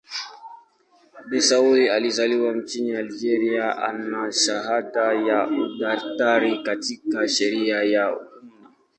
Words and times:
Bensaoula 1.29 1.89
alizaliwa 1.93 2.53
nchini 2.53 2.95
Algeria 2.95 3.65
na 3.65 3.77
ana 3.77 4.31
shahada 4.31 5.13
ya 5.13 5.47
udaktari 5.47 6.63
katika 6.63 7.27
sheria 7.27 7.83
ya 7.83 8.17
umma. 8.17 8.71